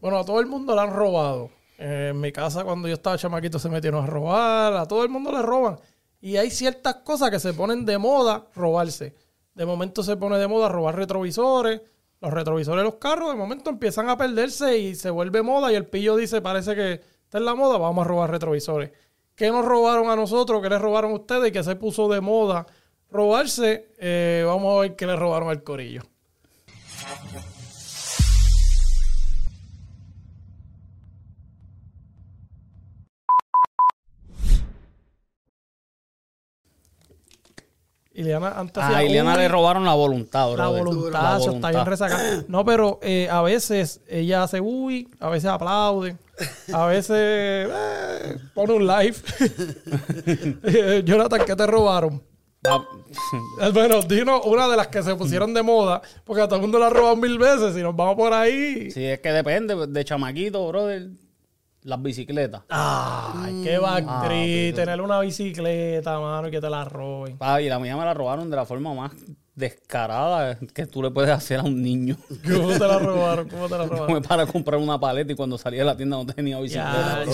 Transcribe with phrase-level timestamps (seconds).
[0.00, 1.50] Bueno, a todo el mundo le han robado.
[1.78, 4.74] Eh, en mi casa, cuando yo estaba chamaquito, se metieron a robar.
[4.74, 5.78] A todo el mundo le roban.
[6.20, 9.14] Y hay ciertas cosas que se ponen de moda robarse.
[9.54, 11.82] De momento se pone de moda robar retrovisores.
[12.20, 15.72] Los retrovisores de los carros, de momento empiezan a perderse y se vuelve moda.
[15.72, 18.90] Y el pillo dice: Parece que está en la moda, vamos a robar retrovisores.
[19.34, 20.60] ¿Qué nos robaron a nosotros?
[20.60, 21.48] ¿Qué les robaron a ustedes?
[21.48, 22.66] ¿Y qué se puso de moda
[23.10, 23.88] robarse?
[23.98, 26.02] Eh, vamos a ver qué le robaron al corillo.
[38.20, 40.84] Ileana antes A hacía Ileana le robaron la voluntad, la brother.
[40.84, 41.86] voluntad, La eso está bien voluntad.
[41.86, 42.44] resacada.
[42.48, 46.16] No, pero eh, a veces ella hace uy, a veces aplaude,
[46.72, 49.16] a veces eh, pone un live.
[50.64, 52.22] Eh, Jonathan, ¿qué te robaron?
[52.66, 52.82] Ah,
[53.62, 56.62] Eh, Bueno, dinos una de las que se pusieron de moda, porque a todo el
[56.62, 57.74] mundo la robado mil veces.
[57.74, 58.90] Si nos vamos por ahí.
[58.90, 61.08] Sí, es que depende de chamaquito, brother.
[61.82, 62.62] Las bicicletas.
[62.68, 67.38] Ay, qué Ah, bactri, papi, tener una bicicleta, mano, y que te la roben.
[67.60, 69.12] Y la mía me la robaron de la forma más
[69.54, 72.16] descarada que tú le puedes hacer a un niño.
[72.44, 73.48] ¿Cómo te la robaron?
[73.48, 74.08] ¿Cómo te la robaron?
[74.08, 77.24] Fue para comprar una paleta y cuando salí de la tienda no tenía bicicleta.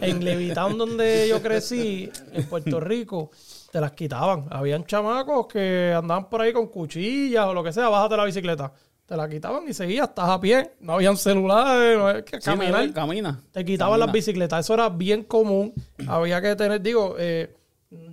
[0.00, 3.30] en Levitown, donde yo crecí, en Puerto Rico,
[3.70, 4.46] te las quitaban.
[4.50, 8.72] Habían chamacos que andaban por ahí con cuchillas o lo que sea, bájate la bicicleta.
[9.10, 10.70] Te la quitaban y seguías, estás a pie.
[10.78, 12.82] No habían celulares, no había que Sí, caminar.
[12.82, 13.40] mira, camina.
[13.50, 14.64] Te quitaban las bicicletas.
[14.64, 15.74] Eso era bien común.
[16.06, 17.52] Había que tener, digo, eh,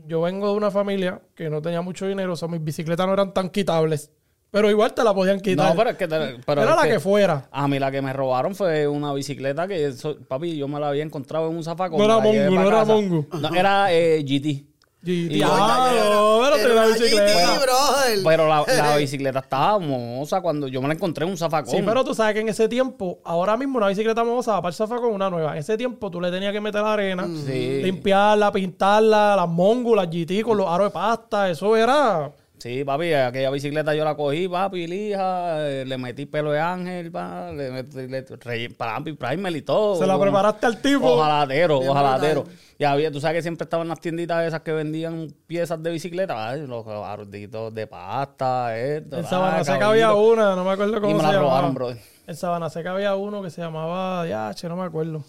[0.07, 3.13] yo vengo de una familia que no tenía mucho dinero, o sea, mis bicicletas no
[3.13, 4.09] eran tan quitables.
[4.49, 5.69] Pero igual te la podían quitar.
[5.69, 6.07] No, pero es que...
[6.07, 7.47] te- pero era es la que, fuera.
[7.51, 10.87] A mí la que me robaron fue una bicicleta que, eso- papi, yo me la
[10.89, 11.99] había encontrado en un zafacón.
[11.99, 12.85] No era Mongo, no era.
[12.85, 13.27] Mongo.
[13.39, 14.65] No, era eh, GT.
[15.07, 17.47] No, pero te la una bicicleta.
[17.47, 18.19] GT, brother.
[18.23, 21.75] Pero la, la bicicleta estaba mohosa cuando yo me la encontré en un zafacón.
[21.75, 24.69] Sí, pero tú sabes que en ese tiempo, ahora mismo una bicicleta mohosa va para
[24.69, 25.53] el zafacón una nueva.
[25.53, 27.81] En ese tiempo tú le tenías que meter la arena, Sí.
[27.83, 31.49] limpiarla, pintarla, las mongus, las GT con los aros de pasta.
[31.49, 32.31] Eso era.
[32.59, 37.11] Sí, papi, aquella bicicleta yo la cogí, papi, lija, eh, le metí pelo de ángel,
[37.11, 39.95] pa, le metí le, re- papi, primer y todo.
[39.95, 41.07] Se la como- preparaste al tipo.
[41.07, 42.45] Ojalatero, Bien ojalatero.
[42.79, 46.55] Y había, tú sabes que siempre estaban las tienditas esas que vendían piezas de bicicleta,
[46.55, 49.17] los arditos de pasta, esto.
[49.19, 51.49] En ah, Sabana Seca había una, no me acuerdo cómo Y me se la llamaba.
[51.51, 51.97] robaron, brother.
[52.25, 55.23] En Sabana Seca había uno que se llamaba Yache, no me acuerdo.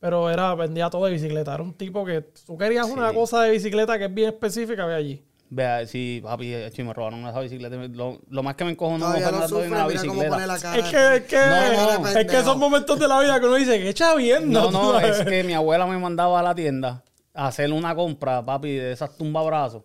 [0.00, 1.54] Pero era, vendía todo de bicicleta.
[1.54, 4.94] Era un tipo que tú querías una cosa de bicicleta que es bien específica, ve
[4.94, 5.24] allí.
[5.50, 7.76] Vea, sí, papi, eh, sí, me robaron esa bicicleta.
[7.76, 10.28] Lo, lo más que me encojonó Todavía fue no en cómo bicicleta.
[10.34, 10.76] pone la cara.
[10.78, 12.08] Es que, es que, No, no.
[12.08, 14.92] es que esos momentos de la vida que uno dice, que echa bien, No, ¿no?
[14.92, 18.74] no, es que mi abuela me mandaba a la tienda a hacer una compra, papi,
[18.76, 19.84] de esas tumbabrazos.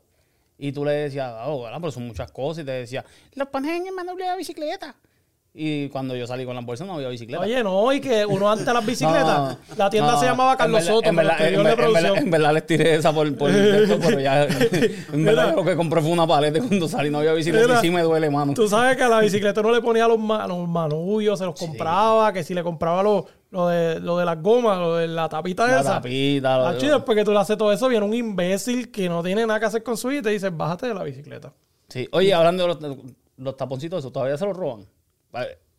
[0.57, 1.77] Y tú le decías, oh, ¿verdad?
[1.79, 2.63] pero son muchas cosas.
[2.63, 4.95] Y te decía, los pones en el manual de la bicicleta.
[5.55, 7.43] Y cuando yo salí con las bolsas no había bicicleta.
[7.43, 10.57] Oye, no, y que uno antes las bicicletas, No, no, la tienda no, se llamaba
[10.57, 12.17] Carlos Soto, en verdad, en verdad- en verdad- producción.
[12.17, 14.43] en verdad les tiré esa por, por esto, pero ya,
[15.13, 17.81] en verdad lo que compré fue una paleta cuando salí no había bicicleta Mira, y
[17.81, 18.55] sí me duele, mano.
[18.55, 21.59] Tú sabes que a la bicicleta uno le ponía los, ma- los manullos, se los
[21.59, 25.29] compraba, que si le compraba lo, lo, de, lo de las gomas, lo de la
[25.29, 25.93] tapita La esa.
[26.01, 29.21] tapita, lo- y después que tú le haces todo eso, viene un imbécil que no
[29.21, 31.53] tiene nada que hacer con su vida y te dice, bájate de la bicicleta.
[31.89, 32.09] Sí.
[32.11, 32.97] Oye, hablando de los,
[33.37, 34.85] los taponcitos, eso todavía se los roban.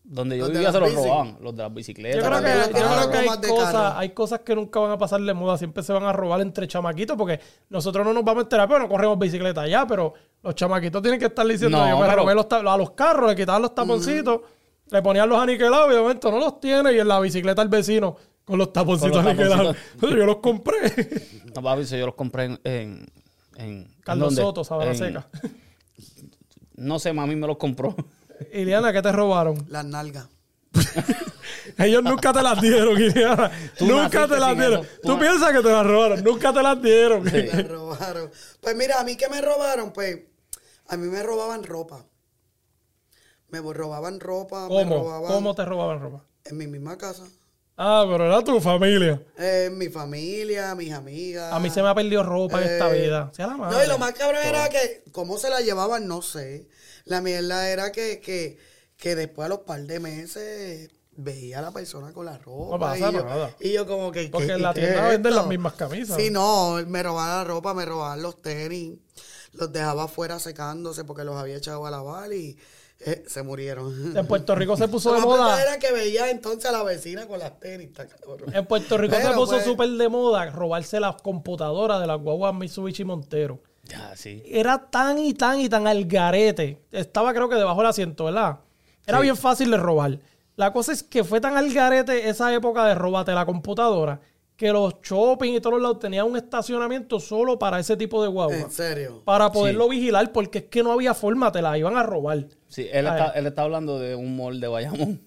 [0.07, 1.03] Donde yo Los vivía se los bici.
[1.03, 2.23] robaban, los de las bicicletas.
[2.23, 5.33] Yo creo que, yo creo hay, cosas, hay cosas que nunca van a pasar de
[5.33, 8.69] moda, siempre se van a robar entre chamaquitos, porque nosotros no nos vamos a enterar,
[8.69, 12.15] pero no corremos bicicleta ya, pero los chamaquitos tienen que estar diciendo, No, yo me
[12.15, 14.43] robé los a los carros, le quitaban los taponcitos,
[14.91, 17.69] le ponían los aniquilados y de momento no los tiene y en la bicicleta el
[17.71, 19.77] vecino con los taponcitos Con los aniquilados.
[20.03, 20.77] yo los compré.
[21.55, 22.61] No, papi, yo los compré en...
[22.65, 23.07] en,
[23.57, 24.45] en Carlos ¿en?
[24.45, 25.27] Soto, Sabana En- Seca.
[26.75, 27.95] No sé, mami me los compró.
[28.53, 29.65] Iliana, ¿qué te robaron?
[29.69, 30.29] Las nalgas.
[31.79, 33.51] Ellos nunca te las dieron, Iliana.
[33.79, 34.81] Tú Nunca te las dieron.
[34.85, 34.89] eso.
[35.03, 36.23] Tú Tú- piensas que te las robaron.
[36.25, 37.23] Nunca te las dieron.
[37.25, 38.31] Me robaron.
[38.61, 40.19] Pues mira, a mí que me robaron, pues,
[40.89, 42.05] a mí me robaban ropa.
[43.49, 44.95] Me robaban ropa, me ¿Cómo?
[44.97, 46.25] robaban ¿Cómo te robaban ropa?
[46.45, 47.25] en mi misma casa.
[47.77, 49.21] Ah, pero era tu familia.
[49.37, 51.53] Eh, mi familia, mis amigas.
[51.53, 53.31] A mí se me ha perdido ropa en esta Eh, vida.
[53.35, 53.77] Sea la madre.
[53.79, 56.69] No, y lo más cabrón era que, cómo se la llevaban, no sé.
[57.05, 58.59] La mierda era que, que,
[58.97, 62.71] que después a los par de meses veía a la persona con la ropa.
[62.77, 63.51] No pasa y yo, nada.
[63.61, 64.29] Y yo como que...
[64.29, 65.41] Porque ¿qué- en la tienda es venden esto?
[65.43, 66.17] las mismas camisas.
[66.17, 68.99] Sí, no, me robaban la ropa, me robaban los tenis,
[69.53, 72.57] los dejaba afuera secándose porque los había echado a lavar y
[73.05, 74.17] eh, se murieron.
[74.17, 75.61] En Puerto Rico se puso de moda.
[75.61, 77.91] era que veía entonces a la vecina con las tenis.
[78.53, 82.55] En Puerto Rico se puso pues, súper de moda robarse las computadoras de las guaguas
[82.55, 83.61] Mitsubishi Montero.
[83.85, 84.43] Ya, sí.
[84.47, 86.81] Era tan y tan y tan al garete.
[86.91, 88.61] Estaba creo que debajo del asiento, ¿verdad?
[89.07, 90.19] Era bien fácil de robar.
[90.57, 94.21] La cosa es que fue tan al garete esa época de robate la computadora
[94.57, 98.29] que los shopping y todos los lados tenían un estacionamiento solo para ese tipo de
[98.29, 98.57] guagua.
[98.57, 99.23] En serio.
[99.25, 102.47] Para poderlo vigilar, porque es que no había forma, te la iban a robar.
[102.69, 105.21] Sí, él está, él está hablando de un mall de Bayamón.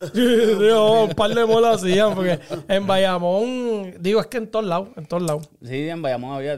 [0.14, 4.88] Digo, un par de molas hacían, porque en Bayamón, digo, es que en todos lados,
[4.96, 5.50] en todos lados.
[5.62, 6.56] Sí, en Bayamón había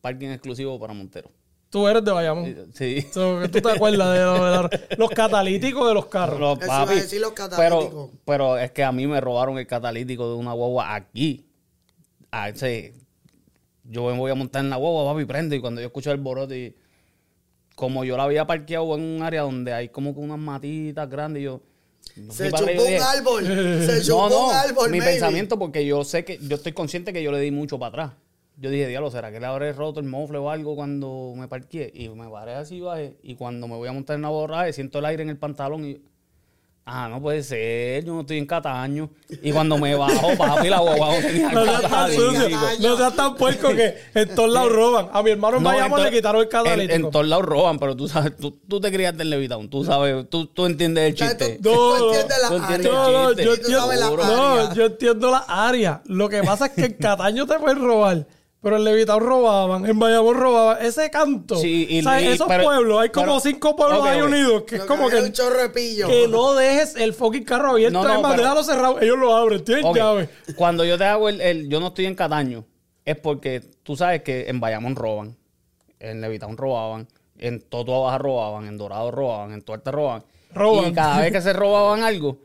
[0.00, 1.30] parking exclusivo para Montero.
[1.74, 2.54] Tú eres de Bayamón.
[2.72, 3.04] Sí.
[3.12, 6.38] So, ¿Tú te acuerdas de, lo- de la- los catalíticos de los carros?
[6.38, 8.10] Los Eso iba a papi, decir los catalíticos.
[8.10, 11.44] Pero, pero es que a mí me robaron el catalítico de una guagua aquí.
[12.30, 12.94] Ah, ese-
[13.82, 15.56] yo me voy a montar en la guagua, papi, prende.
[15.56, 16.74] Y cuando yo escucho el borote, y
[17.74, 21.42] como yo la había parqueado en un área donde hay como que unas matitas grandes,
[21.42, 21.60] yo.
[22.30, 23.44] Se chupó un dije, árbol.
[23.86, 25.12] Se No, chupó no, un árbol, mi maybe.
[25.14, 28.12] pensamiento, porque yo sé que, yo estoy consciente que yo le di mucho para atrás.
[28.56, 31.90] Yo dije, diablo, ¿será que le habré roto el mofle o algo cuando me parqué?
[31.92, 35.00] Y me paré así, bajé, y cuando me voy a montar en la borraje, siento
[35.00, 36.00] el aire en el pantalón y...
[36.86, 39.08] Ah, no puede ser, yo no estoy en Cataño.
[39.42, 42.48] Y cuando me bajo, papi, la guagua no tenía No seas tan sucio,
[42.80, 45.08] no seas tan puerco que en todos lados roban.
[45.10, 46.94] A mi hermano en No, Bayamón en le quitaron el En, catalítico.
[46.94, 50.28] en todos lados roban, pero tú sabes, tú, tú te criaste en Levitown, tú sabes,
[50.28, 51.58] tú, tú entiendes el chiste.
[51.62, 52.92] tú No, entiendes la tú entiendes área.
[52.92, 54.36] No, no, yo Y tú sabes la entiendo, área.
[54.68, 56.02] no, yo entiendo la área.
[56.04, 58.26] Lo que pasa es que en Cataño te pueden robar,
[58.64, 60.84] pero en Levitown robaban, en Bayamón robaban.
[60.84, 64.00] Ese canto, Sí, y- o sea, y- esos pero- pueblos, hay como pero- cinco pueblos
[64.00, 66.08] ok, ahí unidos, que es como que un chorro de pillo.
[66.08, 68.02] que no dejes el fucking carro abierto.
[68.02, 70.28] No, no, más, pero- déjalo cerrado, ellos lo abren, tienen llave.
[70.56, 72.64] Cuando yo te hago el, el- Yo no estoy en Cataño,
[73.04, 75.36] es porque tú sabes que en Bayamón roban,
[76.00, 77.06] en Levitown robaban,
[77.38, 80.24] en Totua Baja robaban, en Dorado robaban, en Tuerte robaban.
[80.52, 80.90] Roban.
[80.90, 82.38] Y cada vez que se robaban algo,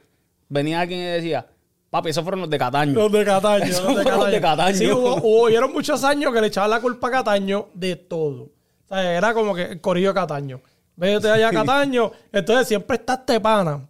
[0.49, 1.47] venía alguien y decía,
[1.89, 2.93] papi, esos fueron los de Cataño.
[2.93, 3.65] Los de Cataño.
[3.65, 4.35] Esos los de fueron Cataño.
[4.35, 4.77] de Cataño.
[4.77, 8.43] Sí, hubo, hubo- hubieron muchos años que le echaban la culpa a Cataño de todo.
[8.43, 10.61] O sea, era como que el corillo de Cataño.
[10.95, 12.11] Vete allá a Cataño.
[12.31, 13.87] Entonces siempre está este pana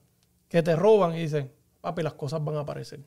[0.48, 1.51] que te roban y dicen,
[1.81, 3.00] papi, las cosas van a aparecer.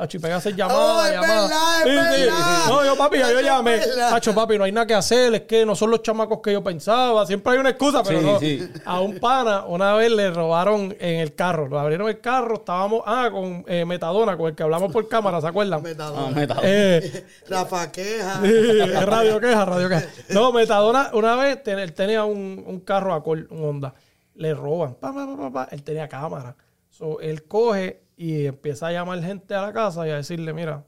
[0.00, 1.42] Hacho, y pega a hacer llamada, Oh, es llamada.
[1.42, 2.22] verdad, es Sí, sí.
[2.26, 2.66] verdad.
[2.68, 3.80] No, yo, papi, ya yo llamé.
[4.12, 5.34] Hacho, papi, no hay nada que hacer.
[5.34, 7.26] Es que no son los chamacos que yo pensaba.
[7.26, 8.38] Siempre hay una excusa, pero Sí, no.
[8.38, 8.68] sí.
[8.84, 11.66] A un pana, una vez le robaron en el carro.
[11.66, 12.54] Lo abrieron el carro.
[12.54, 15.82] Estábamos, ah, con eh, Metadona, con el que hablamos por cámara, ¿se acuerdan?
[15.82, 16.26] Metadona.
[16.28, 18.40] Ah, meta- Eh, Rafa Queja.
[19.04, 20.06] radio queja, radio queja.
[20.28, 23.94] No, Metadona, una vez ten- él tenía un, un carro un Honda.
[24.36, 24.94] Le roban.
[24.94, 25.68] Pa, pa, pa, pa, pa.
[25.72, 26.54] Él tenía cámara.
[26.88, 30.84] So, él coge y empieza a llamar gente a la casa y a decirle, mira,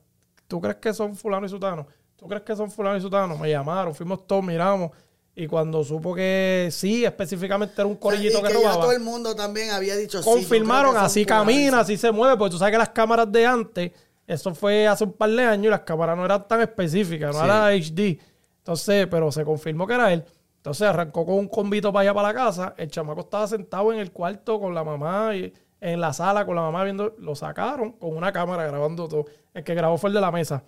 [0.48, 1.86] ¿tú crees que son fulano y sutano?
[2.16, 3.38] ¿Tú crees que son fulano y sutano?
[3.38, 4.90] Me llamaron, fuimos todos, miramos.
[5.36, 8.92] Y cuando supo que sí, específicamente era un corillito y que, que ya robaba todo
[8.92, 12.78] el mundo también había dicho confirmaron, así camina, así se mueve, porque tú sabes que
[12.78, 13.92] las cámaras de antes,
[14.26, 17.38] eso fue hace un par de años y las cámaras no eran tan específicas, no
[17.40, 17.44] Sí.
[17.46, 18.18] era HD.
[18.58, 20.24] Entonces, pero se confirmó que era él.
[20.56, 22.74] Entonces arrancó con un convito para allá para la casa.
[22.76, 26.54] El chamaco estaba sentado en el cuarto con la mamá y en la sala con
[26.56, 27.14] la mamá viendo.
[27.18, 29.24] Lo sacaron con una cámara grabando todo.
[29.54, 30.62] El que grabó fue el de la mesa.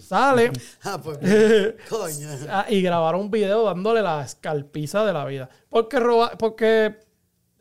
[0.00, 0.52] Sale
[0.84, 1.18] Ah, pues,
[1.88, 2.28] coño.
[2.48, 5.48] ah, y grabaron un video dándole la escalpiza de la vida.
[5.68, 6.96] Porque roba, porque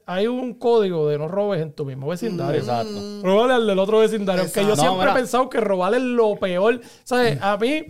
[0.06, 2.60] hay un código de no robes en tu mismo vecindario.
[2.60, 3.22] Exacto.
[3.24, 4.44] Robarle al del otro vecindario.
[4.52, 4.76] Que yo Exacto.
[4.76, 6.82] No, siempre he pensado que robarle es lo peor.
[7.04, 7.40] ¿Sabes?
[7.42, 7.86] A mí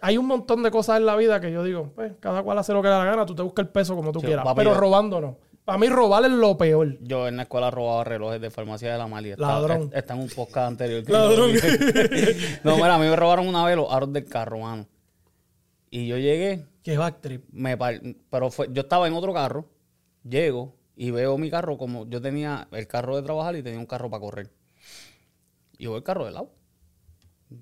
[0.00, 2.72] hay un montón de cosas en la vida que yo digo, pues, cada cual hace
[2.72, 4.44] lo que le da la gana, tú te buscas el peso como tú Sí, quieras.
[4.44, 5.38] papi, pero yo- robando no.
[5.64, 6.98] Para mí robar es lo peor.
[7.00, 9.34] Yo en la escuela robaba relojes de farmacia de la Mali.
[9.36, 9.90] Ladrón.
[9.94, 11.08] Está en un podcast anterior.
[11.08, 11.52] Ladrón.
[12.64, 14.86] no, mira, a mí me robaron una vez los aros del carro, mano.
[15.90, 17.44] Y yo llegué, Que backtrip.
[17.52, 19.64] me par- pero fue, yo estaba en otro carro,
[20.22, 23.86] llego y veo mi carro como yo tenía el carro de trabajar y tenía un
[23.86, 24.50] carro para correr.
[25.78, 26.50] Y veo el carro de lado.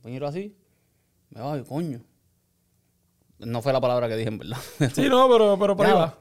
[0.05, 0.57] Miro así,
[1.31, 2.01] me va, coño.
[3.39, 4.57] No fue la palabra que dije, en verdad.
[4.95, 6.19] Sí, no, pero, pero por ahí va.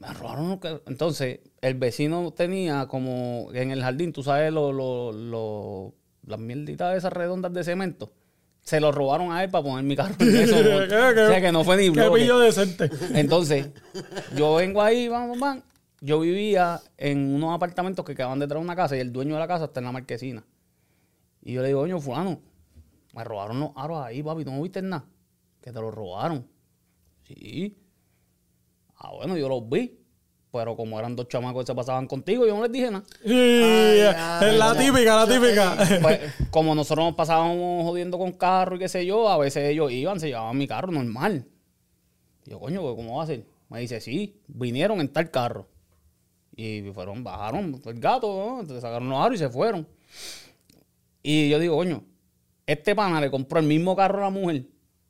[0.00, 0.82] Me robaron los carros.
[0.86, 5.94] Entonces, el vecino tenía como en el jardín, tú sabes, lo, lo, lo-
[6.26, 8.12] las mierditas esas redondas de cemento.
[8.62, 10.56] Se lo robaron a él para poner mi carro en eso.
[10.56, 11.20] ¿Qué, qué?
[11.20, 12.22] o sea, que no fue ni Qué bloque.
[12.22, 12.90] pillo decente.
[13.14, 13.68] Entonces,
[14.34, 15.62] yo vengo ahí, vamos, vamos.
[16.00, 19.40] Yo vivía en unos apartamentos que quedaban detrás de una casa y el dueño de
[19.40, 20.44] la casa está en la marquesina.
[21.42, 22.40] Y yo le digo, coño, fulano,
[23.14, 25.04] me robaron los aros ahí, papi, ¿tú no viste nada?
[25.60, 26.46] Que te los robaron.
[27.24, 27.76] Sí.
[29.04, 30.00] Ah, bueno, yo los vi.
[30.50, 33.04] Pero como eran dos chamacos que se pasaban contigo, yo no les dije nada.
[33.24, 35.76] Ay, es la típica, la típica.
[36.00, 36.20] Pues,
[36.50, 40.20] como nosotros nos pasábamos jodiendo con carro y qué sé yo, a veces ellos iban,
[40.20, 41.44] se llevaban mi carro normal.
[42.46, 43.44] Yo, coño, pues, ¿cómo va a ser?
[43.68, 45.68] Me dice, sí, vinieron en tal carro.
[46.54, 48.80] Y fueron, bajaron el gato, ¿no?
[48.80, 49.88] Sacaron los aros y se fueron.
[51.20, 52.04] Y yo digo, coño,
[52.64, 54.66] este pana le compró el mismo carro a la mujer.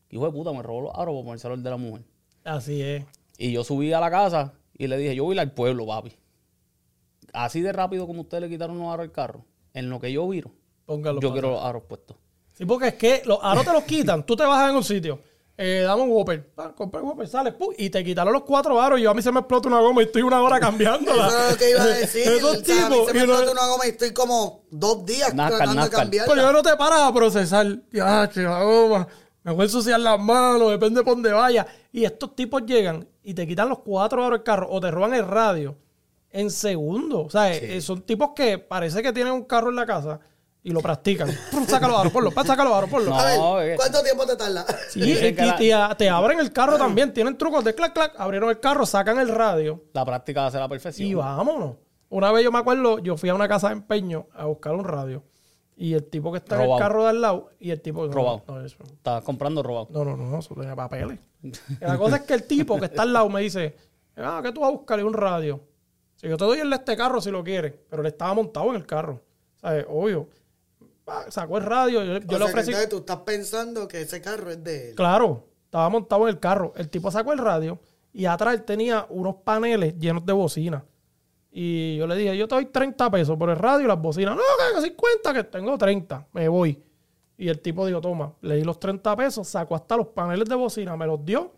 [0.08, 2.02] Hijo de puta, me robó los aros para ponérselo el de la mujer.
[2.44, 3.04] Así es.
[3.38, 5.86] Y yo subí a la casa y le dije, yo voy a ir al pueblo,
[5.86, 6.16] papi.
[7.32, 9.44] Así de rápido como ustedes le quitaron los aros al carro.
[9.72, 10.52] en lo que yo viro,
[10.86, 11.20] Póngalo.
[11.20, 12.16] yo quiero los aros puestos.
[12.56, 14.24] Sí, porque es que los aros te los quitan.
[14.24, 15.18] Tú te bajas en un sitio.
[15.56, 16.52] Eh, dame un Whopper.
[16.56, 19.00] Ah, compré un Whopper, sales, pum, y te quitaron los cuatro aros.
[19.00, 21.26] Y yo a mí se me explota una goma y estoy una hora cambiándola.
[21.28, 22.22] Eso es lo que iba a decir.
[22.28, 23.08] Esos O sea, a mí tipos.
[23.08, 26.32] se me no- explota una goma y estoy como dos días tratando de cambiarla.
[26.32, 27.66] Pero yo no te paras a procesar.
[27.92, 29.08] Ya, che, la goma.
[29.44, 31.66] Me voy a ensuciar las manos, depende por dónde vaya.
[31.92, 35.14] Y estos tipos llegan y te quitan los cuatro aros del carro o te roban
[35.14, 35.76] el radio
[36.30, 37.26] en segundos.
[37.26, 40.18] O sea, eh, son tipos que parece que tienen un carro en la casa
[40.62, 41.28] y lo practican.
[41.50, 43.10] Pum, Saca los aros, ponlo, los aros, ponlo.
[43.10, 43.18] No.
[43.20, 43.76] A ver, eh.
[43.76, 44.64] ¿cuánto tiempo te tarda?
[44.88, 47.12] Sí, y, que la- y- y a- te abren el carro también.
[47.12, 48.14] Tienen trucos de clac, clac.
[48.18, 51.06] Abrieron el carro, sacan el radio La práctica hace la perfección.
[51.06, 51.76] y vámonos.
[52.08, 54.84] Una vez yo me acuerdo, yo fui a una casa de empeño a buscar un
[54.84, 55.22] radio.
[55.76, 58.06] Y el tipo que está en el carro de al lado y el tipo...
[58.06, 58.42] no, Robado.
[58.46, 59.88] no, eso- Estás comprando robado.
[59.90, 61.18] No, no, no, eso tenía papeles.
[61.80, 63.76] La cosa es que el tipo que está al lado me dice,
[64.16, 65.00] ah, ¿qué tú vas a buscar?
[65.00, 65.60] Y un radio.
[66.16, 68.70] Si yo te doy el de este carro si lo quieres, pero él estaba montado
[68.70, 69.20] en el carro.
[69.56, 69.84] ¿Sabes?
[69.88, 70.28] Obvio.
[71.06, 72.70] Ah, Sacó el radio, yo, yo O le sea, que ofrecí...
[72.70, 74.94] entonces tú estás pensando que ese carro es de él.
[74.94, 76.72] Claro, estaba montado en el carro.
[76.76, 77.78] El tipo sacó el radio
[78.12, 80.84] y atrás él tenía unos paneles llenos de bocina.
[81.56, 84.34] Y yo le dije, yo te doy 30 pesos por el radio y las bocinas.
[84.34, 84.42] No,
[84.74, 86.26] que 50, que tengo 30.
[86.32, 86.82] Me voy.
[87.36, 90.56] Y el tipo dijo, toma, le di los 30 pesos, sacó hasta los paneles de
[90.56, 91.52] bocina, me los dio.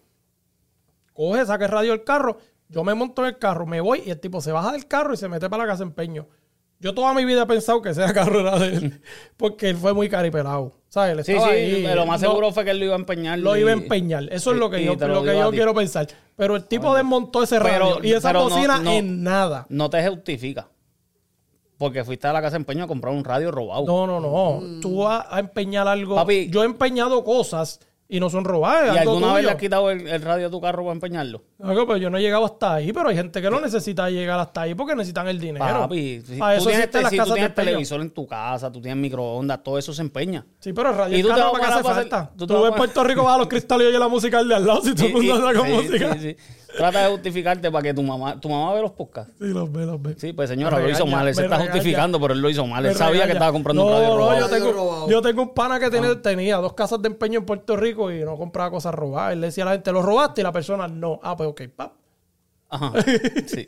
[1.14, 2.36] Coge, saca el radio del carro.
[2.68, 5.14] Yo me monto en el carro, me voy y el tipo se baja del carro
[5.14, 6.28] y se mete para la casa de empeño.
[6.78, 9.00] Yo toda mi vida he pensado que ese carro era de él,
[9.36, 10.72] porque él fue muy caripelado.
[10.88, 11.26] ¿Sabes?
[11.26, 13.38] Sí, sí, ahí, pero lo más no- seguro fue que él lo iba a empeñar.
[13.38, 14.24] lo y- iba a empeñar.
[14.30, 16.06] Eso es lo que y yo, lo que yo quiero pensar.
[16.36, 19.66] Pero el tipo desmontó ese radio Pero- y esa no- no- en nada.
[19.68, 20.68] No te justifica.
[21.78, 23.84] Porque fuiste a la casa de empeño a comprar un radio robado.
[23.86, 24.80] No, no, no.
[24.80, 26.14] Tú vas a empeñar algo.
[26.14, 26.48] Papi.
[26.48, 28.94] yo he empeñado cosas y no son robadas.
[28.94, 31.42] ¿Y alguna vez le has quitado el, el radio a tu carro para empeñarlo?
[31.62, 34.38] Algo, pero yo no he llegado hasta ahí, pero hay gente que no necesita llegar
[34.38, 35.64] hasta ahí porque necesitan el dinero.
[35.64, 37.66] Papi, si tú tienes, existen las si tú casas tienes empeño.
[37.66, 40.46] televisor en tu casa, tú tienes microondas, todo eso se empeña.
[40.60, 42.30] Sí, pero el radio ¿Y es tú caro para qué hace falta.
[42.36, 44.54] tú Tú, a- Puerto Rico vas a los cristales y oyes la música del de
[44.54, 46.12] al lado si todo el mundo saca sí, música.
[46.14, 46.36] sí, sí.
[46.76, 49.32] Trata de justificarte para que tu mamá, tu mamá ve los podcasts.
[49.38, 50.14] Sí, los ve, los ve.
[50.18, 51.26] Sí, pues señora, Me lo hizo mal.
[51.28, 51.72] Él se está regaña.
[51.72, 52.84] justificando, pero él lo hizo mal.
[52.84, 53.26] Él sabía regaña.
[53.26, 54.40] que estaba comprando no, un radio no, robado.
[54.40, 55.08] yo tengo, robado.
[55.08, 55.90] yo tengo un pana que
[56.20, 59.32] tenía dos casas de empeño en Puerto Rico y no compraba cosas robadas.
[59.32, 60.40] Él le decía a la gente, ¿lo robaste?
[60.40, 61.18] Y la persona, no.
[61.22, 61.92] Ah, pues ok, pap.
[62.68, 62.92] Ajá.
[63.46, 63.64] Sí.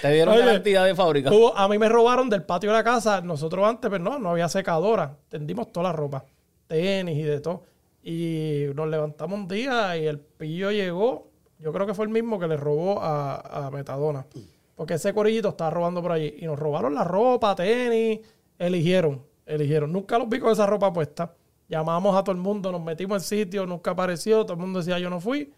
[0.00, 1.30] Te dieron Oye, garantía de fábrica.
[1.32, 3.20] Hubo- a mí me robaron del patio de la casa.
[3.22, 5.16] Nosotros antes, pero no, no había secadora.
[5.28, 6.24] Tendimos toda la ropa.
[6.68, 7.64] Tenis y de todo.
[8.04, 11.31] Y nos levantamos un día y el pillo llegó.
[11.62, 14.26] Yo creo que fue el mismo que le robó a, a Metadona.
[14.74, 16.34] Porque ese corillito estaba robando por allí.
[16.38, 18.20] Y nos robaron la ropa, tenis.
[18.58, 19.92] Eligieron, eligieron.
[19.92, 21.34] Nunca los vi con esa ropa puesta.
[21.68, 24.42] Llamamos a todo el mundo, nos metimos en sitio, nunca apareció.
[24.42, 25.52] Todo el mundo decía yo no fui.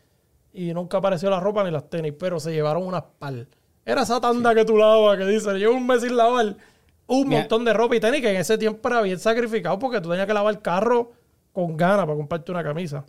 [0.53, 2.13] Y nunca apareció la ropa ni las tenis.
[2.19, 3.49] Pero se llevaron unas pal.
[3.87, 6.57] Era esa tanda que tú lavas, que dice, llevo un mes sin lavar
[7.07, 7.41] un Mira.
[7.41, 10.27] montón de ropa y tenis que en ese tiempo era bien sacrificado porque tú tenías
[10.27, 11.13] que lavar el carro
[11.53, 13.05] con ganas para comprarte una camisa.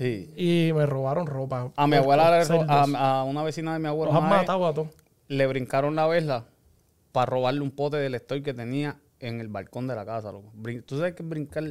[0.00, 0.32] Sí.
[0.34, 1.70] Y me robaron ropa.
[1.76, 4.66] A mi abuela, a, a una vecina de mi abuela, Los han una vez, matado
[4.66, 4.88] a todos.
[5.28, 6.46] le brincaron la vela
[7.12, 10.32] para robarle un pote del store que tenía en el balcón de la casa.
[10.32, 10.52] loco.
[10.86, 11.64] ¿Tú sabes que es brincar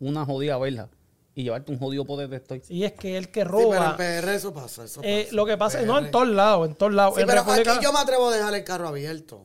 [0.00, 0.88] una jodida vela
[1.34, 2.62] y llevarte un jodido pote de store?
[2.70, 3.96] Y es que el que Sí, pero en roba...
[3.98, 6.94] PR eso pasa, eso eh, lo que pasa es, no, en todos lados, en todos
[6.94, 7.16] lados.
[7.16, 7.74] Sí, en pero República...
[7.74, 9.44] aquí yo me atrevo a dejar el carro abierto.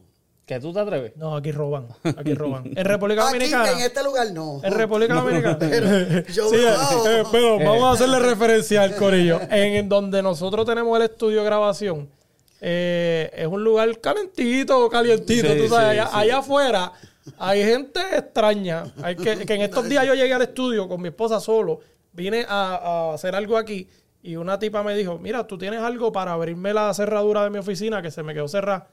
[0.49, 1.15] ¿Que tú te atreves?
[1.15, 2.71] No, aquí roban, aquí roban.
[2.75, 3.71] En República Aquí, Dominicana...
[3.71, 4.59] en este lugar, no.
[4.63, 5.59] En República Dominicana.
[5.59, 9.39] Pero yo Sí, lo eh, eh, pero vamos a hacerle referencia al corillo.
[9.43, 12.09] En, en donde nosotros tenemos el estudio de grabación,
[12.61, 15.53] eh, es un lugar calentito, calientito.
[15.53, 16.11] Sí, tú sabes, sí, allá, sí.
[16.15, 16.93] allá afuera
[17.37, 18.85] hay gente extraña.
[19.03, 22.43] Hay que, que en estos días yo llegué al estudio con mi esposa solo, vine
[22.49, 23.87] a, a hacer algo aquí
[24.23, 27.59] y una tipa me dijo, mira, tú tienes algo para abrirme la cerradura de mi
[27.59, 28.87] oficina que se me quedó cerrada.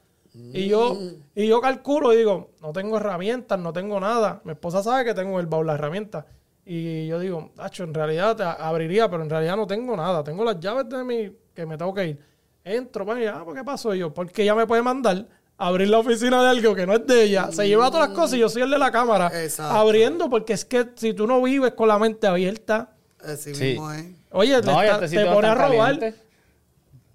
[0.53, 0.97] Y yo,
[1.35, 4.41] y yo calculo y digo, no tengo herramientas, no tengo nada.
[4.43, 6.25] Mi esposa sabe que tengo en el baúl las herramientas.
[6.65, 10.23] Y yo digo, Tacho, en realidad te abriría, pero en realidad no tengo nada.
[10.23, 12.19] Tengo las llaves de mi, que me tengo que ir.
[12.63, 14.13] Entro, y ah, ¿por qué pasó Y yo?
[14.13, 15.25] Porque ella me puede mandar
[15.57, 17.49] a abrir la oficina de algo que no es de ella.
[17.51, 19.31] Se lleva todas las cosas y yo soy el de la cámara.
[19.43, 19.73] Exacto.
[19.75, 23.75] Abriendo, porque es que si tú no vives con la mente abierta, Así Sí.
[24.31, 25.97] oye, No, te, está- este te pone a robar.
[25.99, 26.26] caliente.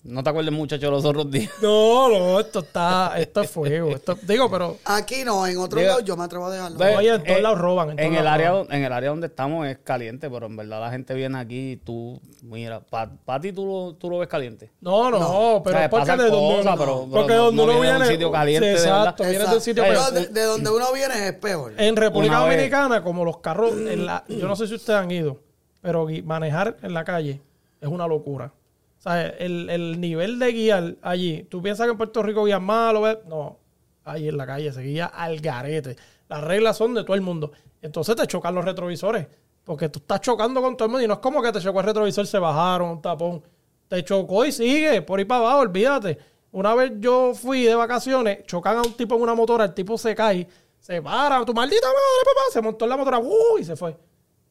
[0.05, 1.49] No te acuerdes, muchacho, los otros días.
[1.63, 3.91] No, no, esto está, esto es fuego.
[3.91, 6.77] Esto, digo, pero Aquí no, en otro Diga- lado yo me atrevo a dejarlo.
[6.77, 8.67] Ve, Oye, en todos eh, lados roban, en el, lados área, roban.
[8.73, 11.77] en el área donde estamos es caliente, pero en verdad la gente viene aquí y
[11.77, 14.73] tú, mira, para ti tú, lo- tú lo ves caliente.
[14.81, 17.81] No, no, pero O sea, porque de donde, cosas, pero- porque no- donde no uno
[17.81, 19.31] viene de un sitio caliente, de exacto, verdad.
[19.39, 20.13] viene de un sitio Exacto.
[20.15, 20.15] peor.
[20.15, 21.75] No, de, de donde uno viene es peor.
[21.77, 24.99] En República Una vez- Dominicana, como los carros, en la, yo no sé si ustedes
[24.99, 25.39] han ido,
[25.81, 27.41] pero manejar en la calle
[27.81, 28.53] es una locura.
[29.03, 33.03] Sea, el, el nivel de guiar allí, tú piensas que en Puerto Rico guían malo,
[33.27, 33.59] no,
[34.05, 35.97] ahí en la calle se guía al garete.
[36.29, 37.51] Las reglas son de todo el mundo.
[37.81, 39.27] Entonces te chocan los retrovisores.
[39.65, 41.81] Porque tú estás chocando con todo el mundo y no es como que te chocó
[41.81, 43.43] el retrovisor, se bajaron, un tapón.
[43.89, 46.19] Te chocó y sigue, por ahí para abajo, olvídate.
[46.53, 49.99] Una vez yo fui de vacaciones, chocan a un tipo en una motora, el tipo
[49.99, 50.47] se cae,
[50.79, 53.59] se para, tu maldita madre, papá, se montó en la motora, ¡uh!
[53.59, 53.97] y se fue.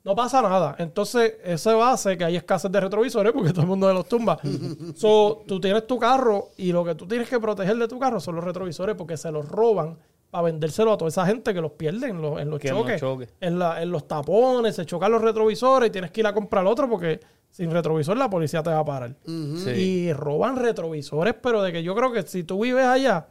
[0.03, 0.75] No pasa nada.
[0.79, 4.39] Entonces, eso hace que hay escasez de retrovisores porque todo el mundo de los tumba.
[4.95, 8.19] so, tú tienes tu carro y lo que tú tienes que proteger de tu carro
[8.19, 9.97] son los retrovisores porque se los roban
[10.31, 12.99] para vendérselo a toda esa gente que los pierde en los, en choques.
[13.41, 16.65] En, la- en los tapones, se chocan los retrovisores y tienes que ir a comprar
[16.65, 19.15] otro porque sin retrovisor la policía te va a parar.
[19.25, 19.69] Sí.
[19.71, 23.27] Y roban retrovisores, pero de que yo creo que si tú vives allá,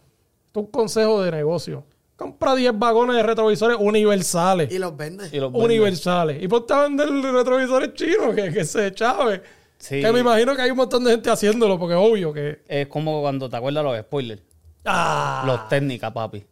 [0.47, 1.85] esto es un consejo de negocio.
[2.21, 5.29] Compra 10 vagones de retrovisores universales Y los vende.
[5.33, 5.71] Y los venden.
[5.71, 6.43] universales.
[6.43, 9.41] Y ponte a vender retrovisores chinos, que, que se chave.
[9.79, 10.03] Sí.
[10.03, 12.61] Que me imagino que hay un montón de gente haciéndolo, porque es obvio que.
[12.69, 14.43] Es como cuando te acuerdas los spoilers.
[14.85, 15.45] ¡Ah!
[15.47, 16.45] Los técnicas, papi.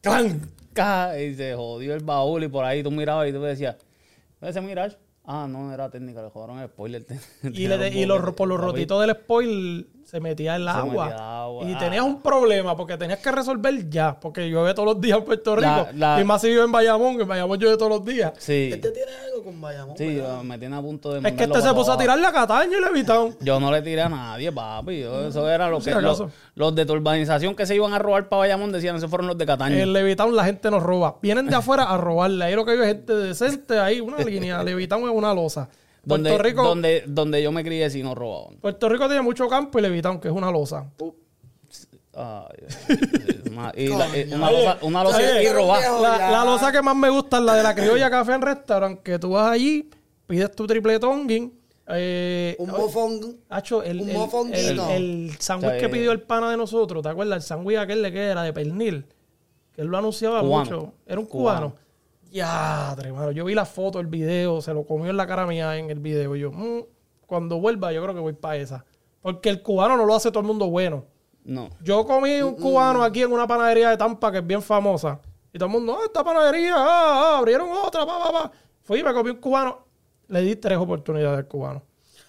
[0.00, 0.40] ¡Clan!
[0.72, 3.76] Ca- Y se jodió el baúl y por ahí tú mirabas y tú decías,
[4.40, 4.96] ese Mirage.
[5.26, 7.04] Ah, no, era técnica, le jodaron el spoiler.
[7.42, 11.06] Y, le- y los- por los rotitos del spoil se metía el agua.
[11.06, 11.70] metía el agua.
[11.70, 14.18] Y tenías un problema porque tenías que resolver ya.
[14.20, 15.66] Porque llueve todos los días en Puerto Rico.
[15.66, 18.32] La- la- Y más si vive en Bayamón, que en Bayamón llueve todos los días.
[18.38, 19.96] Sí, Este tiene algo con Bayamón.
[19.96, 22.76] sí, me tiene a punto de Es que este se puso a tirar la cataña
[22.76, 23.36] y le evitaron.
[23.40, 25.00] Yo no le tiré a nadie, papi.
[25.00, 26.22] Yo- eso era lo Si que los,
[26.54, 29.38] los de tu urbanización que se iban a robar para Bayamón decían, esos fueron los
[29.38, 29.76] de Cataño.
[29.76, 31.16] En Levitown la gente nos roba.
[31.22, 32.44] Vienen de afuera a robarle.
[32.44, 34.62] Ahí lo que hay es gente decente, ahí una línea.
[34.64, 35.68] Levitown es una losa.
[36.04, 38.56] Donde, Puerto Rico, donde, donde yo me crié si no robaban.
[38.56, 40.90] Puerto Rico tiene mucho campo y Levitown, que es una losa.
[42.16, 42.46] Ay,
[43.50, 45.82] una, y la- y una losa, una losa Oye, y robar.
[46.00, 49.00] La, la losa que más me gusta es la de la criolla café en restaurant,
[49.02, 49.90] que tú vas allí,
[50.26, 51.52] pides tu triple tonguin.
[51.88, 53.36] Eh, Un mofón.
[53.48, 54.08] Hacho, el, un
[54.54, 57.36] el, el, el sándwich O sea, que pidió el pana de nosotros, ¿te acuerdas?
[57.38, 59.06] El sándwich aquel de que era de pernil,
[59.74, 60.64] que él lo anunciaba Cubano.
[60.64, 60.92] mucho.
[61.06, 61.70] Era un cubano.
[61.72, 61.83] Cubano.
[62.34, 63.30] Ya, mano.
[63.30, 66.00] Yo vi la foto, el video, se lo comió en la cara mía en el
[66.00, 66.34] video.
[66.34, 66.80] Y yo, mm,
[67.26, 68.84] cuando vuelva, yo creo que voy para esa.
[69.22, 71.04] Porque el cubano no lo hace todo el mundo bueno.
[71.44, 71.70] No.
[71.80, 75.20] Yo comí un cubano aquí en una panadería de Tampa que es bien famosa.
[75.52, 78.52] Y todo el mundo, ah, esta panadería, ah, ah, abrieron otra, pa, pa, pa.
[78.82, 79.86] Fui y me comí un cubano.
[80.26, 81.84] Le di tres oportunidades al cubano.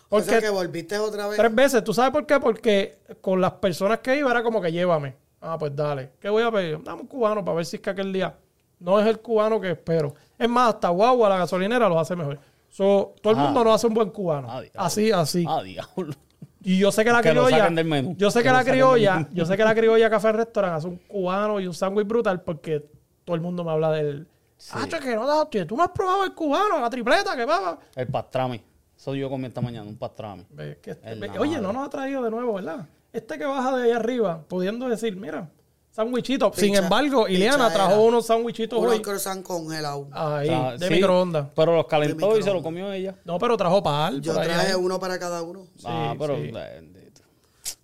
[0.10, 1.38] O Porque sea que volviste otra vez.
[1.38, 1.84] tres veces.
[1.84, 2.40] ¿Tú sabes por qué?
[2.40, 5.16] Porque con las personas que iba era como que llévame.
[5.42, 6.12] Ah, pues dale.
[6.20, 6.84] ¿Qué voy a pedir?
[6.84, 8.38] Dame un cubano para ver si es que aquel día
[8.80, 10.14] no es el cubano que espero.
[10.38, 12.40] Es más, hasta guagua, la gasolinera lo hace mejor.
[12.70, 13.44] So, todo el Ah.
[13.44, 14.48] mundo no hace un buen cubano.
[14.50, 15.46] Ah, así, así.
[15.48, 16.14] Ah, diablo.
[16.62, 17.70] Y yo sé que la Que criolla.
[18.18, 21.60] Yo sé que, la criolla, yo sé que la criolla Café Restaurant hace un cubano
[21.60, 22.84] y un sándwich brutal porque
[23.24, 24.28] todo el mundo me habla del.
[24.72, 27.46] Ah, che, que no das- que tú no has probado el cubano, la tripleta, que
[27.46, 27.78] va.
[27.96, 28.62] El pastrami.
[28.98, 30.46] Eso yo comí esta mañana, un pastrami.
[30.50, 32.88] Ve que este- ve- oye, no nos ha traído de nuevo, ¿verdad?
[33.14, 35.50] Este que baja de ahí arriba, pudiendo decir, mira,
[35.96, 36.52] sándwichito.
[36.56, 39.02] Sin embargo, Ileana trajo unos sándwichitos Unos hoy.
[39.02, 40.08] croissants congelados.
[40.12, 41.48] Ahí, O sea, de sí, microondas.
[41.56, 43.16] Pero los calentó y se lo comió ella.
[43.24, 44.22] No, pero trajo pal.
[44.22, 44.74] Yo traje ahí.
[44.76, 45.66] uno para cada uno.
[45.86, 46.36] ah, pero.
[46.36, 46.52] sí.
[46.52, 47.22] bendito.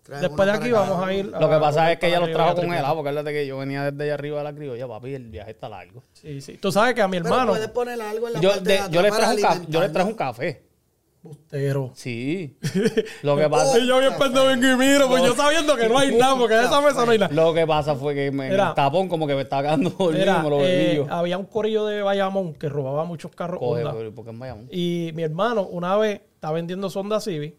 [0.03, 1.11] Traje Después de uno aquí vamos a uno.
[1.11, 1.25] ir.
[1.27, 3.91] Lo que pasa es que ella la los trajo congelados, porque acuérdate que yo venía
[3.91, 6.03] desde allá arriba de la criolla, papi, el viaje está largo.
[6.13, 6.57] Sí, sí.
[6.57, 7.51] Tú sabes que a mi Pero hermano.
[7.51, 9.37] puedes poner algo en la Yo, parte de- de yo, atrás le para traje un
[9.37, 9.93] yo le alimentarlo.
[9.93, 10.63] traje un café.
[11.23, 11.91] Bustero.
[11.93, 12.57] Sí.
[13.21, 15.99] Lo que pasa, Y yo bien pendejo vengo y miro, pues yo sabiendo que no
[15.99, 17.33] hay nada, porque en esa mesa no hay nada.
[17.33, 20.39] lo que pasa fue que me, el tapón como que me estaba quedando dormido Mira,
[20.39, 21.05] y me lo bebí eh, yo.
[21.13, 23.93] había un corillo de Bayamón que robaba muchos carros Coge, Honda.
[23.95, 24.67] pero ¿por qué en Bayamón?
[24.71, 27.55] Y mi hermano una vez está vendiendo Sonda Civic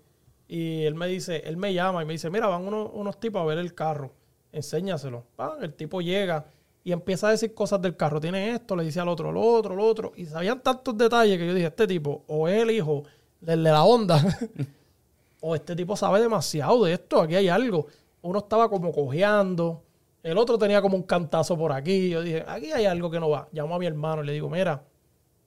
[0.48, 3.40] y él me dice, él me llama y me dice, mira, van unos, unos tipos
[3.40, 4.12] a ver el carro,
[4.50, 5.24] enséñaselo.
[5.36, 6.46] Pan, el tipo llega
[6.84, 8.20] y empieza a decir cosas del carro.
[8.20, 10.12] Tiene esto, le dice al otro, lo otro, lo otro.
[10.16, 13.04] Y sabían tantos detalles que yo dije, este tipo o es el hijo
[13.42, 14.18] del de la Honda
[15.40, 17.86] o este tipo sabe demasiado de esto, aquí hay algo.
[18.22, 19.82] Uno estaba como cojeando,
[20.22, 22.08] el otro tenía como un cantazo por aquí.
[22.08, 23.48] Yo dije, aquí hay algo que no va.
[23.52, 24.82] Llamo a mi hermano y le digo, mira,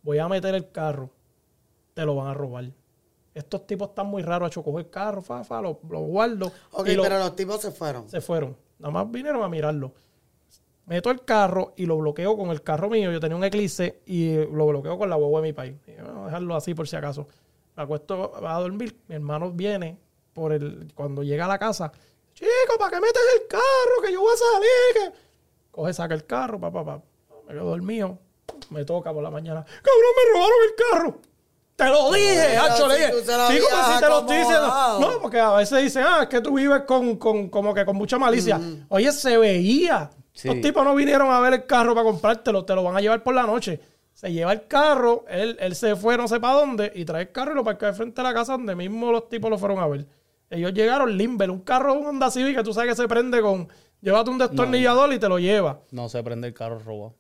[0.03, 1.10] voy a meter el carro,
[1.93, 2.65] te lo van a robar.
[3.34, 6.51] Estos tipos están muy raros, hecho coger el carro, fa, fa, lo, lo guardo.
[6.71, 8.08] Ok, y lo- pero los tipos se fueron.
[8.10, 8.55] se fueron.
[8.79, 9.93] Nada más vinieron a mirarlo.
[10.86, 13.12] Meto el carro y lo bloqueo con el carro mío.
[13.12, 15.73] Yo tenía un Eclipse y lo bloqueo con la huevo de mi país.
[15.97, 17.27] "Vamos a dejarlo así por si acaso.
[17.75, 18.97] Me acuesto a dormir.
[19.07, 19.97] Mi hermano viene
[20.33, 21.91] por el cuando llega a la casa.
[22.33, 24.01] Chico, ¿para qué metes el carro?
[24.03, 25.13] Que yo voy a salir.
[25.13, 25.19] Que...
[25.71, 27.03] Coge, saca el carro, papá, papá.
[27.47, 28.19] Me quedo dormido.
[28.69, 29.63] Me toca por la mañana.
[29.63, 31.21] Cabrón, me robaron el carro.
[31.75, 33.11] Te lo dije, hacho, le dije.
[33.21, 34.65] Sí, como si te lo estoy diciendo.
[34.65, 34.99] acomodado.
[34.99, 37.97] No, porque a veces dicen, ah, es que tú vives con, con como que con
[37.97, 38.59] mucha malicia.
[38.88, 40.09] Oye, se veía.
[40.31, 40.47] Sí.
[40.47, 43.23] Los tipos no vinieron a ver el carro para comprártelo, te lo van a llevar
[43.23, 43.79] por la noche.
[44.25, 47.31] Se lleva el carro, él, él se fue no sé para dónde y trae el
[47.31, 49.77] carro y lo parquea de frente a la casa donde mismo los tipos lo fueron
[49.77, 50.07] a ver.
[50.49, 53.67] Ellos llegaron, Limber, un carro un Honda Civic que tú sabes que se prende con...
[54.01, 55.81] Llévate un destornillador y te lo lleva.
[55.91, 57.13] No se prende el carro robado.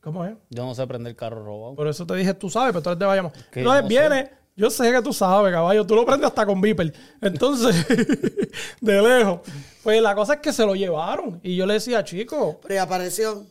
[0.00, 0.34] ¿Cómo es?
[0.48, 1.74] Yo no sé prender carro robado.
[1.74, 3.32] Por eso te dije, tú sabes, pero tú eres de Bayamón.
[3.52, 6.58] Que Entonces no viene, yo sé que tú sabes, caballo, tú lo prendes hasta con
[6.58, 6.90] Viper.
[7.20, 7.86] Entonces,
[8.80, 9.40] de lejos.
[9.82, 11.38] Pues la cosa es que se lo llevaron.
[11.42, 13.44] Y yo le decía, chico, Pero y apareció.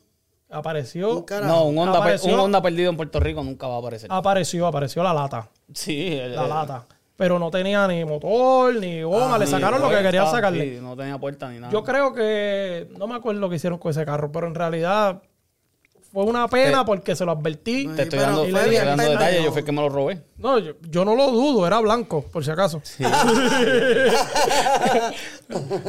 [0.53, 1.25] Apareció, Un.
[1.47, 4.09] No, un per- Apareció- un Honda perdido en Puerto Rico nunca va a aparecer.
[4.11, 5.49] apareció, apareció la lata.
[5.73, 6.85] sí, el- La el- lata.
[7.15, 10.75] Pero no tenía ni motor, ni goma, le sí, sacaron lo que querían sacarle.
[10.77, 11.71] sí, no tenía puerta ni nada.
[11.71, 15.21] Yo creo que, no me acuerdo lo que hicieron con ese carro, pero en realidad
[16.13, 17.87] fue una pena Te- porque se lo advertí.
[17.87, 19.19] te estoy pero dando, fue te estoy bien dando pendejo.
[19.23, 19.43] detalles.
[19.45, 20.21] Yo fui el que me lo robé.
[20.37, 22.81] No, yo, yo no lo dudo, era blanco, por si acaso.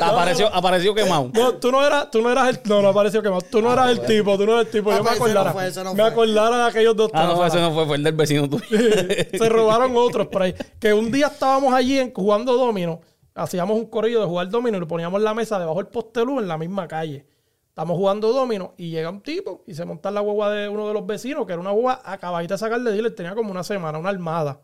[0.01, 1.31] apareció, apareció quemado.
[1.33, 3.43] No, tú no eras, tú no eras el, no, no apareció quemado.
[3.43, 4.91] Tú no eras el tipo, tú no eras el tipo.
[4.91, 6.11] Ah, Yo me pues no acordara, fue, no me fue.
[6.11, 7.11] acordara de aquellos dos.
[7.15, 7.55] Ah, no, trazas.
[7.55, 8.65] ese no fue, fue el del vecino tuyo.
[9.39, 10.55] Se robaron otros por ahí.
[10.81, 13.01] Que un día estábamos allí en- jugando domino.
[13.35, 16.41] Hacíamos un corrillo de jugar domino y le poníamos la mesa debajo del poste luz
[16.41, 17.27] en la misma calle.
[17.75, 20.87] Estamos jugando domino y llega un tipo y se monta en la hueva de uno
[20.87, 23.65] de los vecinos, que era una hueva acabadita de sacar de dealer, tenía como una
[23.65, 24.61] semana, una armada.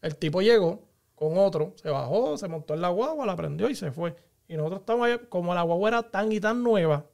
[0.00, 3.74] El tipo llegó con otro, se bajó, se montó en la guagua, la prendió y
[3.74, 4.16] se fue.
[4.48, 7.04] Y nosotros estábamos ahí, como la guagua era tan y tan nueva,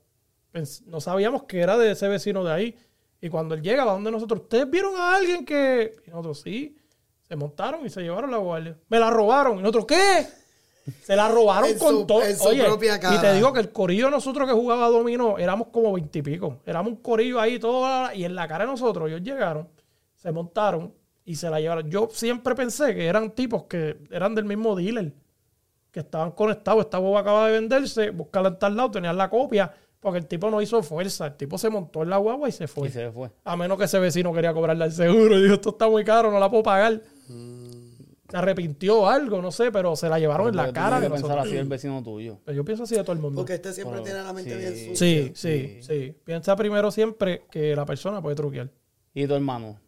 [0.87, 2.77] no sabíamos que era de ese vecino de ahí.
[3.21, 5.97] Y cuando él llega, va donde nosotros, ¿ustedes vieron a alguien que...?
[6.07, 6.79] Y nosotros, sí.
[7.23, 8.79] Se montaron y se llevaron la guardia.
[8.89, 9.59] Me la robaron.
[9.59, 10.29] Y nosotros, ¿qué?
[11.03, 12.23] Se la robaron En con su- todo.
[12.23, 13.21] en su Oye, propia y cara.
[13.21, 16.59] te digo que el corillo de nosotros que jugaba dominó, éramos como veintipico.
[16.65, 19.69] Éramos un corillo ahí, todo, y en la cara de nosotros, ellos llegaron,
[20.15, 20.93] se montaron
[21.25, 21.91] y se la llevaron.
[21.91, 25.13] Yo siempre pensé que eran tipos que eran del mismo dealer,
[25.91, 26.85] que estaban conectados.
[26.85, 30.49] Esta boba acaba de venderse, buscarla en tal lado, tenían la copia, porque el tipo
[30.51, 31.27] no hizo fuerza.
[31.27, 32.89] El tipo se montó en la guagua y se fue.
[32.89, 33.31] Y se fue.
[33.45, 36.31] A menos que ese vecino quería cobrarle el seguro y dijo, esto está muy caro,
[36.31, 37.01] no la puedo pagar.
[38.29, 41.39] Se arrepintió o algo, no sé, pero se la llevaron en la cara de pensar
[41.39, 42.39] así el vecino tuyo.
[42.45, 43.41] Pero yo pienso así de todo el mundo.
[43.41, 44.59] Porque este siempre tiene la mente sí.
[44.59, 44.97] bien sucia.
[44.97, 46.17] Sí, sí, sí.
[46.25, 48.71] Piensa primero siempre que la persona puede truquear.
[49.15, 49.79] ¿Y tu hermano?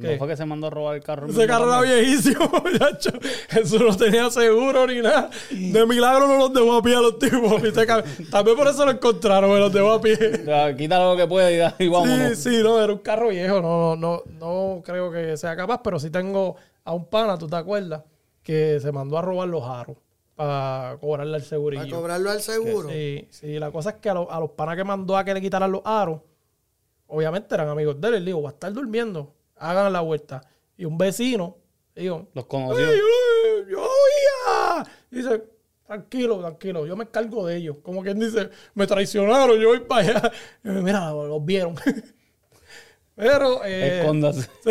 [0.00, 0.12] ¿Qué?
[0.12, 1.28] ¿No fue que se mandó a robar el carro?
[1.28, 3.10] Ese carro era viejísimo, muchacho.
[3.48, 5.30] Eso no tenía seguro ni nada.
[5.50, 7.62] De milagro no los dejó a pie a los tipos.
[7.62, 7.86] ¿viste?
[8.30, 10.18] También por eso lo encontraron, me los dejó a pie.
[10.44, 12.36] Ya, Quítalo lo que pueda y, vámonos.
[12.36, 13.60] Sí, sí, no, era un carro viejo.
[13.60, 17.56] No, no, no creo que sea capaz, pero sí tengo a un pana, ¿tú te
[17.56, 18.02] acuerdas?
[18.42, 19.96] Que se mandó a robar los aros
[20.34, 21.96] para cobrarle el Para segurillo.
[21.96, 22.88] cobrarlo al seguro.
[22.90, 25.32] Sí, sí, la cosa es que a, los- a los panas que mandó a que
[25.34, 26.20] le quitaran los aros,
[27.06, 28.14] obviamente eran amigos de él.
[28.14, 30.42] Él dijo, va a estar durmiendo, hagan la vuelta.
[30.76, 31.56] Y un vecino,
[31.94, 32.84] dijo, Los conoció.
[32.90, 34.84] "Ey, ey, yo oía".
[35.10, 35.44] Dice,
[35.86, 37.76] tranquilo, tranquilo, yo me encargo de ellos.
[37.82, 40.32] Como quien dice, me traicionaron, yo voy para allá.
[40.64, 41.76] Y yo, Mira, los vieron.
[43.16, 44.48] Pero, eh, Escóndase.
[44.64, 44.70] Sí,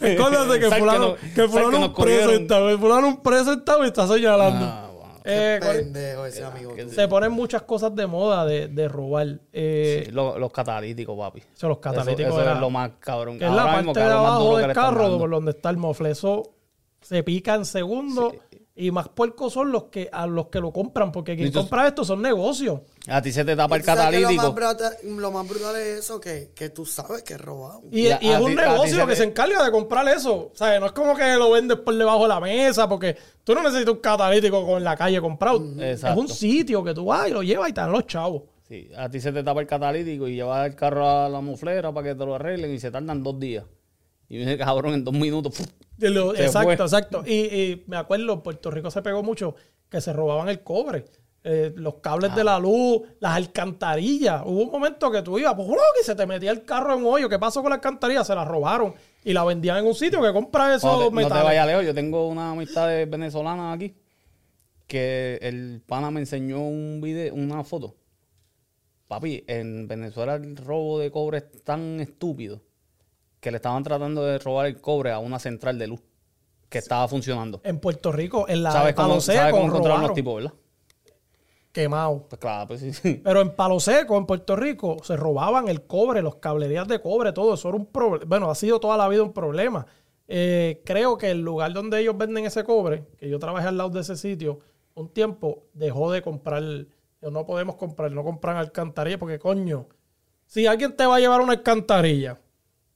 [0.00, 4.64] Escóndase que fulano, que fulano un presentado, que fulano un presentado y está señalando.
[4.66, 4.90] Ah.
[5.26, 6.74] Eh, pendejo ese amigo.
[6.90, 9.38] se ponen muchas cosas de moda de, de robar.
[9.54, 11.42] Eh, Sí, lo- los catalíticos, papi.
[11.56, 13.38] eso, los catalíticos Eso, eso era- es lo más cabrón.
[13.38, 16.10] que es la mismo, parte que de abajo del carro por donde está el mofle.
[16.10, 16.42] Eso
[17.00, 18.34] se pica en segundos.
[18.76, 22.04] Y más puercos son los que a los que lo compran, porque quien compra esto
[22.04, 22.80] son negocios.
[23.06, 24.42] A ti se te tapa el ¿Tú sabes que Lo catalítico.
[24.42, 27.82] más, brutal, lo más brutal es eso, que, que tú sabes que es robado.
[27.92, 30.50] Y, Y a- y es un negocio se que te- se encarga de comprar eso.
[30.52, 33.54] O sea, no es como que lo vendes por debajo de la mesa, porque tú
[33.54, 35.62] no necesitas un catalítico con en la calle comprado.
[35.78, 36.20] Es Exacto.
[36.20, 38.42] un sitio que tú vas y lo llevas y te dan los chavos.
[38.66, 41.92] Sí, a ti se te tapa el catalítico y llevas el carro a la muflera
[41.92, 43.64] para que te lo arreglen y se tardan dos días.
[44.28, 45.54] Y viene cabrón en dos minutos.
[45.56, 45.68] ¡puf!
[45.98, 46.74] Y lo- exacto, fue.
[46.74, 47.22] exacto.
[47.26, 49.54] Y, y me acuerdo, en Puerto Rico se pegó mucho
[49.88, 51.04] que se robaban el cobre.
[51.46, 52.44] eh, los cables de Ah.
[52.44, 54.40] la luz, las alcantarillas.
[54.46, 57.12] Hubo un momento que tú ibas, pues, que se te metía el carro en un
[57.12, 57.28] hoyo.
[57.28, 58.24] ¿Qué pasó con la alcantarilla?
[58.24, 61.34] Se la robaron y la vendían en un sitio que compra esos te- no te
[61.34, 63.94] vayas lejos, yo tengo una amistad venezolana aquí
[64.86, 67.94] que el pana me enseñó un video, una foto.
[69.08, 72.62] Papi, en Venezuela el robo de cobre es tan estúpido
[73.44, 76.00] que le estaban tratando de robar el cobre a una central de luz
[76.70, 77.60] que estaba funcionando.
[77.62, 80.14] En Puerto Rico, en la ¿Sabes de Palo cómo, Seco, sabes cómo encontraron robaron, los
[80.14, 80.52] tipos, verdad?
[81.70, 82.26] quemado.
[82.26, 83.20] Pues claro, pues sí, sí.
[83.22, 87.32] Pero en Palo Seco, en Puerto Rico, se robaban el cobre, los cablerías de cobre,
[87.32, 88.24] todo eso era un problema.
[88.26, 89.84] Bueno, ha sido toda la vida un problema.
[90.26, 93.90] Eh, creo que el lugar donde ellos venden ese cobre, que yo trabajé al lado
[93.90, 94.60] de ese sitio,
[94.94, 96.62] un tiempo dejó de comprar.
[97.20, 99.86] No podemos comprar, no compran alcantarilla, porque coño,
[100.46, 102.40] si alguien te va a llevar una alcantarilla,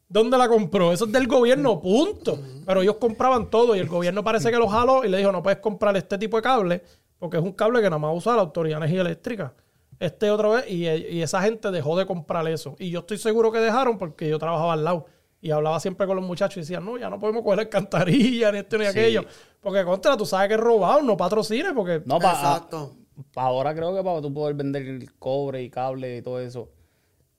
[0.08, 0.92] ¿dónde la compró?
[0.92, 2.38] Eso es del gobierno, punto.
[2.66, 5.42] Pero ellos compraban todo y el gobierno parece que lo jaló y le dijo, no
[5.42, 6.82] puedes comprar este tipo de cable,
[7.18, 9.54] porque es un cable que nada más usa la Autoridad de Energía Eléctrica.
[10.00, 12.76] Este otra vez, y, y esa gente dejó de comprar eso.
[12.78, 15.06] Y yo estoy seguro que dejaron porque yo trabajaba al lado.
[15.40, 18.58] Y hablaba siempre con los muchachos y decían, no, ya no podemos coger alcantarilla, ni
[18.58, 18.90] esto ni Sí.
[18.90, 19.22] aquello.
[19.60, 22.92] Porque contra, tú sabes que es robado, no patrocines, porque No, para Exacto.
[23.36, 26.70] ahora creo que para tú poder vender el cobre y cable y todo eso,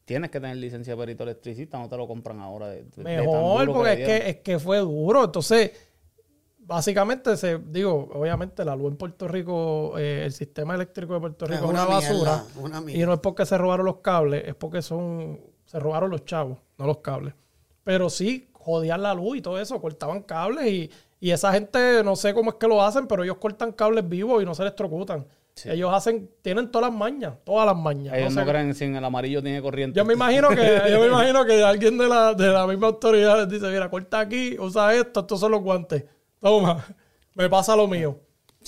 [0.10, 2.68] tienes que tener licencia de perito electricista, no te lo compran ahora.
[2.68, 5.24] De, de- Mejor, porque es que, es que fue duro.
[5.26, 5.72] Entonces,
[6.58, 11.46] básicamente, se digo, obviamente la luz en Puerto Rico, eh, el sistema eléctrico de Puerto
[11.46, 12.44] Rico es una, una basura.
[12.56, 16.10] mierda, una y no es porque se robaron los cables, es porque son se robaron
[16.10, 17.36] los chavos, no los cables.
[17.84, 22.16] Pero sí, jodían la luz y todo eso, cortaban cables y, y esa gente, no
[22.16, 25.28] sé cómo es que lo hacen, pero ellos cortan cables vivos y no se electrocutan.
[25.60, 25.70] Sí.
[25.70, 28.14] Ellos hacen, tienen todas las mañas, todas las mañas.
[28.16, 29.98] Ellos No creen si en el amarillo tiene corriente.
[29.98, 30.56] yo me imagino que,
[30.90, 34.22] yo me imagino que alguien de la, de la misma autoridad les dice, mira, corta
[34.22, 36.06] aquí, usa esto, estos son los guantes.
[36.40, 36.86] Toma,
[37.36, 38.22] me pasa lo mío.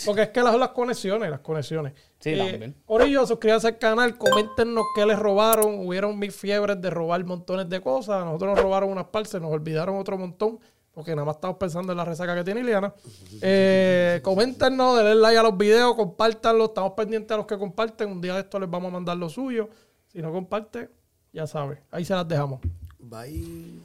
[0.06, 1.94] Porque es que las, las conexiones, las conexiones.
[2.20, 2.76] Sí, también.
[2.86, 5.88] Corillo, suscríbanse al canal, coméntenos qué les robaron.
[5.88, 8.26] Hubieron mil fiebres de robar montones de cosas.
[8.26, 10.60] Nosotros nos robaron unas partes, nos olvidaron otro montón.
[10.94, 12.94] Porque nada más estamos pensando en la resaca que tiene Iliana.
[13.42, 16.70] Eh, coméntenos, denle like a los videos, compártanlos.
[16.70, 18.12] Estamos pendientes a los que comparten.
[18.12, 19.70] Un día de esto les vamos a mandar lo suyo.
[20.08, 20.90] Si no comparte,
[21.32, 21.82] ya sabe.
[21.92, 22.60] Ahí se las dejamos.
[23.00, 23.80] Bye.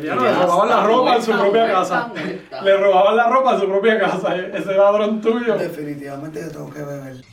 [0.00, 2.12] le robaban la ropa en su propia casa.
[2.62, 4.36] Le robaban la ropa en su propia casa.
[4.36, 5.58] Ese ladrón tuyo.
[5.58, 7.24] Definitivamente yo tengo que beber.